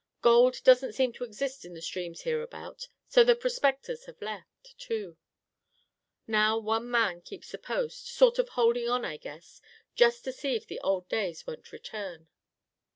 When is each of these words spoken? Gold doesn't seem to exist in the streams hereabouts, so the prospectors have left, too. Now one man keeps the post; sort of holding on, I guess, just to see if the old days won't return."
Gold 0.23 0.63
doesn't 0.63 0.93
seem 0.93 1.13
to 1.13 1.23
exist 1.23 1.63
in 1.63 1.75
the 1.75 1.79
streams 1.83 2.21
hereabouts, 2.21 2.89
so 3.07 3.23
the 3.23 3.35
prospectors 3.35 4.05
have 4.05 4.19
left, 4.19 4.75
too. 4.79 5.15
Now 6.25 6.57
one 6.57 6.89
man 6.89 7.21
keeps 7.21 7.51
the 7.51 7.59
post; 7.59 8.07
sort 8.07 8.39
of 8.39 8.49
holding 8.49 8.89
on, 8.89 9.05
I 9.05 9.17
guess, 9.17 9.61
just 9.93 10.23
to 10.23 10.31
see 10.31 10.55
if 10.55 10.65
the 10.65 10.79
old 10.79 11.07
days 11.07 11.45
won't 11.45 11.71
return." 11.71 12.29